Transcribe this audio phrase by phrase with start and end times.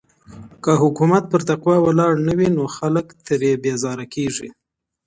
[0.63, 4.49] که حکومت پر تقوی ولاړ نه وي نو خلګ ترې بېزاره کيږي.